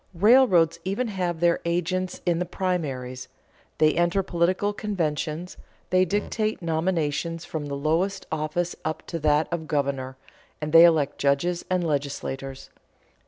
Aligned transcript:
Railroads 0.15 0.79
even 0.83 1.09
have 1.09 1.39
their 1.41 1.59
agents 1.63 2.21
in 2.25 2.39
the 2.39 2.45
primaries, 2.45 3.27
they 3.77 3.93
enter 3.93 4.23
political 4.23 4.73
conventions, 4.73 5.57
they 5.91 6.05
dictate 6.05 6.59
nominations 6.59 7.45
from 7.45 7.67
the 7.67 7.75
lowest 7.75 8.25
office 8.31 8.75
up 8.83 9.05
to 9.05 9.19
that 9.19 9.47
of 9.53 9.67
governor, 9.67 10.17
and 10.59 10.73
they 10.73 10.85
elect 10.85 11.19
judges 11.19 11.65
and 11.69 11.85
legislators. 11.85 12.71